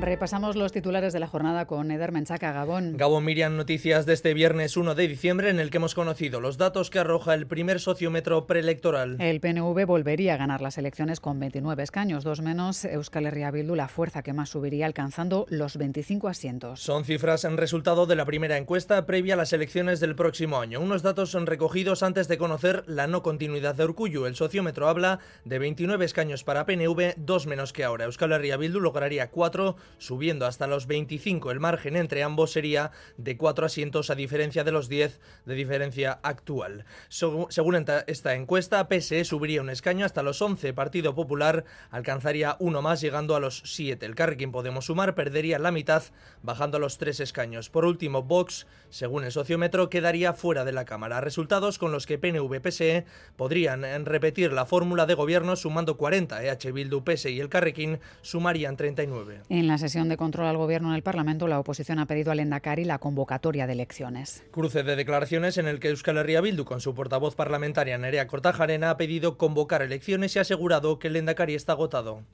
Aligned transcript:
Repasamos 0.00 0.54
los 0.54 0.70
titulares 0.70 1.12
de 1.12 1.18
la 1.18 1.26
jornada 1.26 1.66
con 1.66 1.90
Eder 1.90 2.12
Menchaca, 2.12 2.52
Gabón. 2.52 2.96
Gabón 2.96 3.24
Miriam, 3.24 3.56
noticias 3.56 4.06
de 4.06 4.12
este 4.12 4.32
viernes 4.32 4.76
1 4.76 4.94
de 4.94 5.08
diciembre 5.08 5.50
en 5.50 5.58
el 5.58 5.70
que 5.70 5.78
hemos 5.78 5.96
conocido 5.96 6.40
los 6.40 6.56
datos 6.56 6.88
que 6.88 7.00
arroja 7.00 7.34
el 7.34 7.48
primer 7.48 7.80
sociómetro 7.80 8.46
preelectoral. 8.46 9.20
El 9.20 9.40
PNV 9.40 9.86
volvería 9.86 10.34
a 10.34 10.36
ganar 10.36 10.60
las 10.60 10.78
elecciones 10.78 11.18
con 11.18 11.40
29 11.40 11.82
escaños, 11.82 12.22
dos 12.22 12.40
menos 12.42 12.84
Euskal 12.84 13.26
Herria 13.26 13.50
Bildu, 13.50 13.74
la 13.74 13.88
fuerza 13.88 14.22
que 14.22 14.32
más 14.32 14.50
subiría 14.50 14.86
alcanzando 14.86 15.46
los 15.48 15.76
25 15.76 16.28
asientos. 16.28 16.80
Son 16.80 17.04
cifras 17.04 17.44
en 17.44 17.56
resultado 17.56 18.06
de 18.06 18.14
la 18.14 18.24
primera 18.24 18.56
encuesta 18.56 19.04
previa 19.04 19.34
a 19.34 19.36
las 19.36 19.52
elecciones 19.52 19.98
del 19.98 20.14
próximo 20.14 20.60
año. 20.60 20.80
Unos 20.80 21.02
datos 21.02 21.32
son 21.32 21.46
recogidos 21.46 22.04
antes 22.04 22.28
de 22.28 22.38
conocer 22.38 22.84
la 22.86 23.08
no 23.08 23.24
continuidad 23.24 23.74
de 23.74 23.82
Urcuyu. 23.82 24.26
El 24.26 24.36
sociómetro 24.36 24.88
habla 24.88 25.18
de 25.44 25.58
29 25.58 26.04
escaños 26.04 26.44
para 26.44 26.66
PNV, 26.66 27.14
dos 27.16 27.48
menos 27.48 27.72
que 27.72 27.82
ahora. 27.82 28.04
Euskal 28.04 28.30
Herria 28.30 28.56
Bildu 28.56 28.78
lograría 28.78 29.30
cuatro 29.32 29.76
subiendo 29.96 30.46
hasta 30.46 30.66
los 30.66 30.86
25. 30.86 31.50
El 31.50 31.60
margen 31.60 31.96
entre 31.96 32.22
ambos 32.22 32.52
sería 32.52 32.90
de 33.16 33.36
4 33.36 33.66
asientos 33.66 34.10
a 34.10 34.14
diferencia 34.14 34.64
de 34.64 34.72
los 34.72 34.88
10 34.88 35.20
de 35.46 35.54
diferencia 35.54 36.20
actual. 36.22 36.84
Según 37.08 37.86
esta 38.06 38.34
encuesta, 38.34 38.88
PSE 38.88 39.24
subiría 39.24 39.62
un 39.62 39.70
escaño 39.70 40.04
hasta 40.04 40.22
los 40.22 40.42
11. 40.42 40.72
Partido 40.74 41.14
Popular 41.14 41.64
alcanzaría 41.90 42.56
uno 42.60 42.82
más 42.82 43.00
llegando 43.00 43.34
a 43.34 43.40
los 43.40 43.62
7. 43.64 44.04
El 44.04 44.14
Carrequín 44.14 44.52
Podemos 44.52 44.86
Sumar 44.86 45.14
perdería 45.14 45.58
la 45.58 45.70
mitad 45.70 46.02
bajando 46.42 46.76
a 46.76 46.80
los 46.80 46.98
3 46.98 47.20
escaños. 47.20 47.70
Por 47.70 47.84
último, 47.84 48.22
Vox, 48.22 48.66
según 48.90 49.24
el 49.24 49.32
sociómetro, 49.32 49.88
quedaría 49.88 50.32
fuera 50.32 50.64
de 50.64 50.72
la 50.72 50.84
Cámara. 50.84 51.20
Resultados 51.20 51.78
con 51.78 51.92
los 51.92 52.06
que 52.06 52.20
PNV-PSE 52.20 53.04
podrían 53.36 54.04
repetir 54.04 54.52
la 54.52 54.66
fórmula 54.66 55.06
de 55.06 55.14
gobierno 55.14 55.56
sumando 55.56 55.96
40. 55.96 56.44
EH 56.44 56.72
Bildu, 56.72 57.02
PSE 57.04 57.30
y 57.30 57.40
el 57.40 57.48
Carrequín 57.48 58.00
sumarían 58.22 58.76
39. 58.76 59.42
En 59.48 59.66
la 59.66 59.77
sesión 59.78 60.08
de 60.08 60.16
control 60.16 60.46
al 60.46 60.56
Gobierno 60.56 60.88
en 60.88 60.94
el 60.94 61.02
Parlamento, 61.02 61.48
la 61.48 61.58
oposición 61.58 61.98
ha 61.98 62.06
pedido 62.06 62.32
al 62.32 62.40
Endacari 62.40 62.84
la 62.84 62.98
convocatoria 62.98 63.66
de 63.66 63.72
elecciones. 63.72 64.44
Cruce 64.50 64.82
de 64.82 64.96
declaraciones 64.96 65.58
en 65.58 65.66
el 65.66 65.80
que 65.80 65.88
Euskal 65.88 66.18
Herria 66.18 66.40
Bildu, 66.40 66.64
con 66.64 66.80
su 66.80 66.94
portavoz 66.94 67.34
parlamentaria 67.34 67.98
Nerea 67.98 68.26
Cortajarena, 68.26 68.90
ha 68.90 68.96
pedido 68.96 69.38
convocar 69.38 69.82
elecciones 69.82 70.34
y 70.34 70.38
ha 70.38 70.42
asegurado 70.42 70.98
que 70.98 71.08
el 71.08 71.16
Endacari 71.16 71.54
está 71.54 71.72
agotado. 71.72 72.24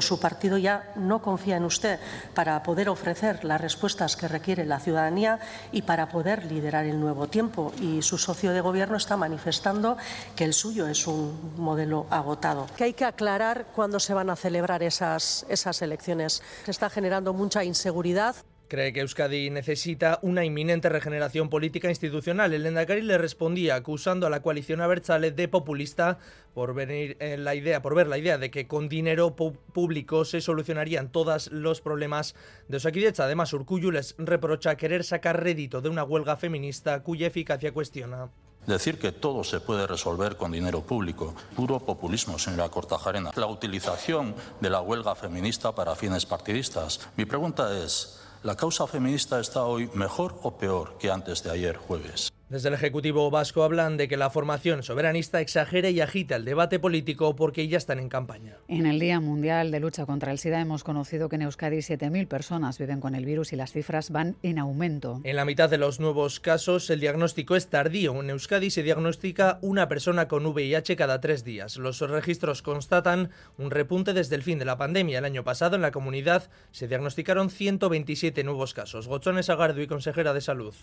Su 0.00 0.20
partido 0.20 0.58
ya 0.58 0.92
no 0.96 1.20
confía 1.22 1.56
en 1.56 1.64
usted 1.64 1.98
para 2.34 2.62
poder 2.62 2.88
ofrecer 2.88 3.44
las 3.44 3.60
respuestas 3.60 4.16
que 4.16 4.28
requiere 4.28 4.64
la 4.64 4.80
ciudadanía 4.80 5.38
y 5.72 5.82
para 5.82 6.08
poder 6.08 6.44
liderar 6.44 6.84
el 6.84 7.00
nuevo 7.00 7.28
tiempo. 7.28 7.72
Y 7.80 8.02
su 8.02 8.18
socio 8.18 8.52
de 8.52 8.60
gobierno 8.60 8.96
está 8.96 9.16
manifestando 9.16 9.96
que 10.36 10.44
el 10.44 10.54
suyo 10.54 10.86
es 10.88 11.06
un 11.06 11.54
modelo 11.56 12.06
agotado. 12.10 12.66
Que 12.76 12.84
hay 12.84 12.92
que 12.92 13.04
aclarar 13.04 13.66
cuándo 13.74 14.00
se 14.00 14.14
van 14.14 14.30
a 14.30 14.36
celebrar 14.36 14.82
esas, 14.82 15.46
esas 15.48 15.82
elecciones. 15.82 16.42
Se 16.64 16.70
está 16.70 16.90
generando 16.90 17.32
mucha 17.32 17.64
inseguridad. 17.64 18.36
Cree 18.68 18.92
que 18.92 19.00
Euskadi 19.00 19.48
necesita 19.48 20.18
una 20.20 20.44
inminente 20.44 20.90
regeneración 20.90 21.48
política 21.48 21.88
institucional. 21.88 22.52
El 22.52 22.66
Endacari 22.66 23.00
le 23.00 23.16
respondía 23.16 23.76
acusando 23.76 24.26
a 24.26 24.30
la 24.30 24.42
coalición 24.42 24.82
Abertzale 24.82 25.30
de 25.30 25.48
populista 25.48 26.18
por 26.52 26.74
venir 26.74 27.16
en 27.18 27.44
la 27.44 27.54
idea, 27.54 27.80
por 27.80 27.94
ver 27.94 28.08
la 28.08 28.18
idea 28.18 28.36
de 28.36 28.50
que 28.50 28.66
con 28.66 28.90
dinero 28.90 29.34
público 29.34 30.26
se 30.26 30.42
solucionarían 30.42 31.10
todos 31.10 31.50
los 31.50 31.80
problemas 31.80 32.34
de 32.68 32.76
Osakidecha. 32.76 33.24
Además, 33.24 33.54
Urcuyu 33.54 33.90
les 33.90 34.14
reprocha 34.18 34.76
querer 34.76 35.02
sacar 35.02 35.42
rédito 35.42 35.80
de 35.80 35.88
una 35.88 36.04
huelga 36.04 36.36
feminista 36.36 37.02
cuya 37.02 37.28
eficacia 37.28 37.72
cuestiona. 37.72 38.28
Decir 38.66 38.98
que 38.98 39.12
todo 39.12 39.44
se 39.44 39.60
puede 39.60 39.86
resolver 39.86 40.36
con 40.36 40.52
dinero 40.52 40.82
público, 40.82 41.34
puro 41.56 41.80
populismo, 41.80 42.38
señora 42.38 42.68
Cortajarena. 42.68 43.30
La 43.34 43.46
utilización 43.46 44.34
de 44.60 44.68
la 44.68 44.82
huelga 44.82 45.14
feminista 45.14 45.74
para 45.74 45.94
fines 45.94 46.26
partidistas. 46.26 47.08
Mi 47.16 47.24
pregunta 47.24 47.82
es, 47.82 48.27
¿La 48.44 48.54
causa 48.54 48.86
feminista 48.86 49.40
está 49.40 49.64
hoy 49.64 49.90
mejor 49.94 50.38
o 50.44 50.52
peor 50.52 50.96
que 50.98 51.10
antes 51.10 51.42
de 51.42 51.50
ayer 51.50 51.76
jueves? 51.76 52.30
Desde 52.48 52.68
el 52.68 52.74
Ejecutivo 52.74 53.30
Vasco 53.30 53.62
hablan 53.62 53.98
de 53.98 54.08
que 54.08 54.16
la 54.16 54.30
formación 54.30 54.82
soberanista 54.82 55.42
exagera 55.42 55.90
y 55.90 56.00
agita 56.00 56.36
el 56.36 56.46
debate 56.46 56.78
político 56.78 57.36
porque 57.36 57.68
ya 57.68 57.76
están 57.76 57.98
en 57.98 58.08
campaña. 58.08 58.56
En 58.68 58.86
el 58.86 58.98
Día 58.98 59.20
Mundial 59.20 59.70
de 59.70 59.80
Lucha 59.80 60.06
contra 60.06 60.32
el 60.32 60.38
SIDA 60.38 60.62
hemos 60.62 60.82
conocido 60.82 61.28
que 61.28 61.36
en 61.36 61.42
Euskadi 61.42 61.76
7.000 61.76 62.26
personas 62.26 62.78
viven 62.78 63.00
con 63.00 63.14
el 63.14 63.26
virus 63.26 63.52
y 63.52 63.56
las 63.56 63.72
cifras 63.72 64.10
van 64.10 64.36
en 64.42 64.58
aumento. 64.58 65.20
En 65.24 65.36
la 65.36 65.44
mitad 65.44 65.68
de 65.68 65.76
los 65.76 66.00
nuevos 66.00 66.40
casos 66.40 66.88
el 66.88 67.00
diagnóstico 67.00 67.54
es 67.54 67.68
tardío. 67.68 68.18
En 68.18 68.30
Euskadi 68.30 68.70
se 68.70 68.82
diagnostica 68.82 69.58
una 69.60 69.86
persona 69.86 70.26
con 70.26 70.46
VIH 70.46 70.96
cada 70.96 71.20
tres 71.20 71.44
días. 71.44 71.76
Los 71.76 72.00
registros 72.00 72.62
constatan 72.62 73.28
un 73.58 73.70
repunte 73.70 74.14
desde 74.14 74.36
el 74.36 74.42
fin 74.42 74.58
de 74.58 74.64
la 74.64 74.78
pandemia. 74.78 75.18
El 75.18 75.26
año 75.26 75.44
pasado 75.44 75.76
en 75.76 75.82
la 75.82 75.90
comunidad 75.90 76.48
se 76.70 76.88
diagnosticaron 76.88 77.50
127 77.50 78.42
nuevos 78.42 78.72
casos. 78.72 79.06
Gochones 79.06 79.50
Agardo 79.50 79.82
y 79.82 79.86
consejera 79.86 80.32
de 80.32 80.40
Salud. 80.40 80.74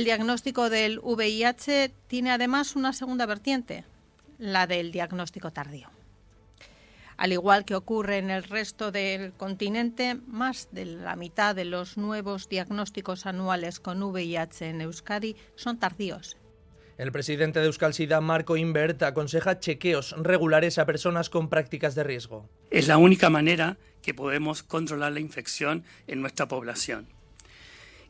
El 0.00 0.06
diagnóstico 0.06 0.70
del 0.70 0.98
VIH 0.98 1.92
tiene 2.06 2.30
además 2.30 2.74
una 2.74 2.94
segunda 2.94 3.26
vertiente, 3.26 3.84
la 4.38 4.66
del 4.66 4.92
diagnóstico 4.92 5.52
tardío. 5.52 5.90
Al 7.18 7.32
igual 7.34 7.66
que 7.66 7.74
ocurre 7.74 8.16
en 8.16 8.30
el 8.30 8.44
resto 8.44 8.92
del 8.92 9.34
continente, 9.34 10.14
más 10.26 10.68
de 10.72 10.86
la 10.86 11.16
mitad 11.16 11.54
de 11.54 11.66
los 11.66 11.98
nuevos 11.98 12.48
diagnósticos 12.48 13.26
anuales 13.26 13.78
con 13.78 14.02
VIH 14.02 14.70
en 14.70 14.80
Euskadi 14.80 15.36
son 15.54 15.78
tardíos. 15.78 16.38
El 16.96 17.12
presidente 17.12 17.60
de 17.60 17.66
Euskal 17.66 17.92
Sida, 17.92 18.22
Marco 18.22 18.56
Invert, 18.56 19.02
aconseja 19.02 19.60
chequeos 19.60 20.14
regulares 20.16 20.78
a 20.78 20.86
personas 20.86 21.28
con 21.28 21.50
prácticas 21.50 21.94
de 21.94 22.04
riesgo. 22.04 22.48
Es 22.70 22.88
la 22.88 22.96
única 22.96 23.28
manera 23.28 23.76
que 24.00 24.14
podemos 24.14 24.62
controlar 24.62 25.12
la 25.12 25.20
infección 25.20 25.84
en 26.06 26.22
nuestra 26.22 26.48
población. 26.48 27.06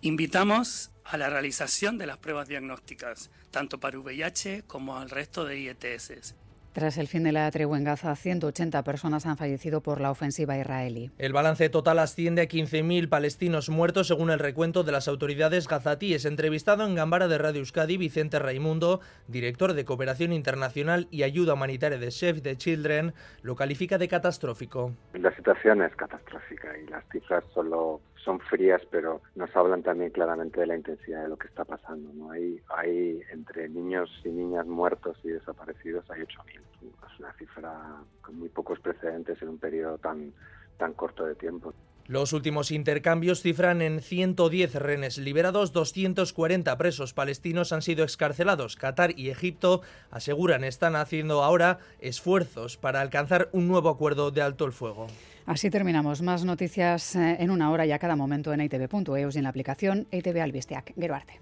Invitamos 0.00 0.90
a 1.08 1.16
la 1.16 1.30
realización 1.30 1.98
de 1.98 2.06
las 2.06 2.18
pruebas 2.18 2.48
diagnósticas, 2.48 3.30
tanto 3.50 3.78
para 3.78 3.98
VIH 3.98 4.64
como 4.66 4.98
al 4.98 5.10
resto 5.10 5.44
de 5.44 5.60
IETS. 5.60 6.34
Tras 6.76 6.98
el 6.98 7.06
fin 7.06 7.22
de 7.24 7.32
la 7.32 7.50
tregua 7.50 7.78
en 7.78 7.84
Gaza, 7.84 8.14
180 8.14 8.82
personas 8.82 9.24
han 9.24 9.38
fallecido 9.38 9.80
por 9.80 9.98
la 9.98 10.10
ofensiva 10.10 10.58
israelí. 10.58 11.10
El 11.16 11.32
balance 11.32 11.70
total 11.70 11.98
asciende 11.98 12.42
a 12.42 12.48
15.000 12.48 13.08
palestinos 13.08 13.70
muertos, 13.70 14.08
según 14.08 14.28
el 14.28 14.38
recuento 14.38 14.82
de 14.82 14.92
las 14.92 15.08
autoridades 15.08 15.68
gazatíes. 15.68 16.26
Entrevistado 16.26 16.84
en 16.84 16.94
Gambara 16.94 17.28
de 17.28 17.38
Radio 17.38 17.60
Euskadi, 17.60 17.96
Vicente 17.96 18.38
Raimundo, 18.38 19.00
director 19.26 19.72
de 19.72 19.86
Cooperación 19.86 20.34
Internacional 20.34 21.08
y 21.10 21.22
Ayuda 21.22 21.54
Humanitaria 21.54 21.96
de 21.96 22.10
Save 22.10 22.42
the 22.42 22.56
Children, 22.56 23.14
lo 23.40 23.56
califica 23.56 23.96
de 23.96 24.08
catastrófico. 24.08 24.92
La 25.14 25.34
situación 25.34 25.80
es 25.80 25.96
catastrófica 25.96 26.76
y 26.76 26.86
las 26.88 27.02
cifras 27.08 27.42
solo 27.54 28.02
son 28.26 28.40
frías, 28.40 28.82
pero 28.90 29.22
nos 29.36 29.54
hablan 29.56 29.82
también 29.82 30.10
claramente 30.10 30.60
de 30.60 30.66
la 30.66 30.76
intensidad 30.76 31.22
de 31.22 31.28
lo 31.28 31.38
que 31.38 31.46
está 31.46 31.64
pasando. 31.64 32.12
¿no? 32.12 32.32
Hay, 32.32 32.60
hay 32.76 33.22
entre 33.32 33.68
niños 33.70 34.10
y 34.24 34.28
niñas 34.28 34.66
muertos 34.66 35.16
y 35.22 35.28
desaparecidos, 35.28 36.04
hay 36.10 36.20
8.000. 36.22 36.65
Es 36.82 37.20
una 37.20 37.32
cifra 37.34 37.96
con 38.20 38.38
muy 38.38 38.48
pocos 38.48 38.78
precedentes 38.80 39.40
en 39.42 39.48
un 39.48 39.58
periodo 39.58 39.98
tan, 39.98 40.32
tan 40.76 40.92
corto 40.92 41.24
de 41.24 41.34
tiempo. 41.34 41.72
Los 42.08 42.32
últimos 42.32 42.70
intercambios 42.70 43.42
cifran 43.42 43.82
en 43.82 44.00
110 44.00 44.76
rehenes 44.76 45.18
liberados, 45.18 45.72
240 45.72 46.78
presos 46.78 47.12
palestinos 47.12 47.72
han 47.72 47.82
sido 47.82 48.04
excarcelados. 48.04 48.76
Qatar 48.76 49.18
y 49.18 49.30
Egipto 49.30 49.82
aseguran 50.10 50.62
están 50.62 50.94
haciendo 50.94 51.42
ahora 51.42 51.78
esfuerzos 51.98 52.76
para 52.76 53.00
alcanzar 53.00 53.48
un 53.50 53.66
nuevo 53.66 53.88
acuerdo 53.88 54.30
de 54.30 54.40
alto 54.40 54.66
el 54.66 54.72
fuego. 54.72 55.08
Así 55.46 55.68
terminamos. 55.68 56.22
Más 56.22 56.44
noticias 56.44 57.16
eh, 57.16 57.38
en 57.40 57.50
una 57.50 57.72
hora 57.72 57.86
y 57.86 57.92
a 57.92 57.98
cada 57.98 58.14
momento 58.14 58.52
en 58.52 58.60
itv.eus 58.60 59.34
y 59.34 59.38
en 59.38 59.44
la 59.44 59.50
aplicación 59.50 60.06
ITV 60.12 60.40
Albisteac. 60.40 60.94
Gero 60.96 61.14
arte. 61.16 61.40